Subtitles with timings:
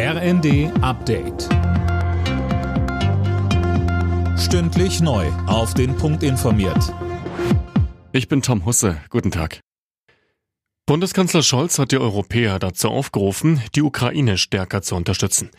[0.00, 1.48] RND Update.
[4.38, 5.26] Stündlich neu.
[5.48, 6.94] Auf den Punkt informiert.
[8.12, 8.98] Ich bin Tom Husse.
[9.10, 9.58] Guten Tag.
[10.86, 15.50] Bundeskanzler Scholz hat die Europäer dazu aufgerufen, die Ukraine stärker zu unterstützen.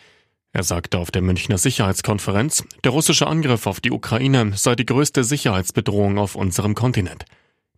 [0.54, 5.26] Er sagte auf der Münchner Sicherheitskonferenz, der russische Angriff auf die Ukraine sei die größte
[5.26, 7.26] Sicherheitsbedrohung auf unserem Kontinent.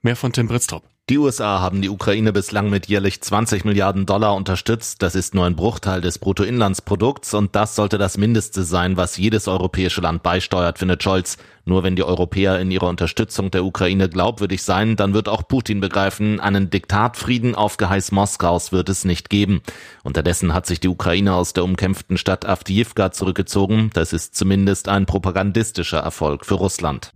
[0.03, 0.83] Mehr von Tim Britztrup.
[1.11, 5.01] Die USA haben die Ukraine bislang mit jährlich 20 Milliarden Dollar unterstützt.
[5.01, 9.49] Das ist nur ein Bruchteil des Bruttoinlandsprodukts und das sollte das Mindeste sein, was jedes
[9.49, 11.35] europäische Land beisteuert, findet Scholz.
[11.65, 15.81] Nur wenn die Europäer in ihrer Unterstützung der Ukraine glaubwürdig sein, dann wird auch Putin
[15.81, 19.63] begreifen, einen Diktatfrieden auf Geheiß Moskaus wird es nicht geben.
[20.05, 23.89] Unterdessen hat sich die Ukraine aus der umkämpften Stadt Avdiivka zurückgezogen.
[23.93, 27.11] Das ist zumindest ein propagandistischer Erfolg für Russland.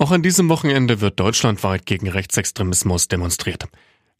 [0.00, 3.66] Auch an diesem Wochenende wird deutschlandweit gegen Rechtsextremismus demonstriert.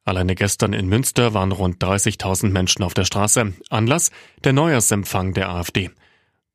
[0.04, 3.54] Alleine gestern in Münster waren rund 30.000 Menschen auf der Straße.
[3.70, 4.10] Anlass
[4.44, 5.88] der Neujahrsempfang der AfD.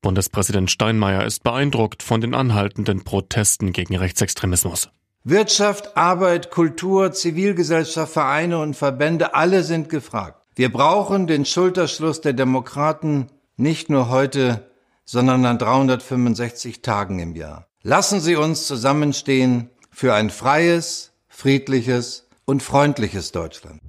[0.03, 4.89] Bundespräsident Steinmeier ist beeindruckt von den anhaltenden Protesten gegen Rechtsextremismus.
[5.23, 10.39] Wirtschaft, Arbeit, Kultur, Zivilgesellschaft, Vereine und Verbände, alle sind gefragt.
[10.53, 14.69] Wir brauchen den Schulterschluss der Demokraten nicht nur heute,
[15.03, 17.65] sondern an 365 Tagen im Jahr.
[17.87, 23.79] Lassen Sie uns zusammenstehen für ein freies, friedliches und freundliches Deutschland.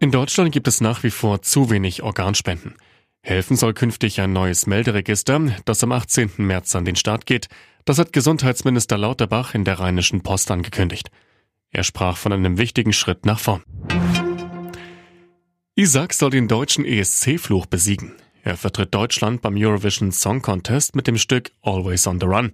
[0.00, 2.74] In Deutschland gibt es nach wie vor zu wenig Organspenden.
[3.22, 6.32] Helfen soll künftig ein neues Melderegister, das am 18.
[6.36, 7.48] März an den Start geht.
[7.86, 11.08] Das hat Gesundheitsminister Lauterbach in der Rheinischen Post angekündigt.
[11.70, 13.62] Er sprach von einem wichtigen Schritt nach vorn.
[15.74, 18.12] Isaac soll den deutschen ESC-Fluch besiegen.
[18.46, 22.52] Er vertritt Deutschland beim Eurovision Song Contest mit dem Stück Always on the Run.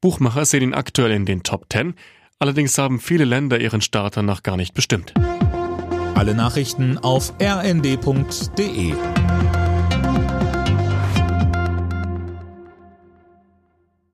[0.00, 1.92] Buchmacher sehen ihn aktuell in den Top 10,
[2.38, 5.12] allerdings haben viele Länder ihren Starter noch gar nicht bestimmt.
[6.14, 8.94] Alle Nachrichten auf rnd.de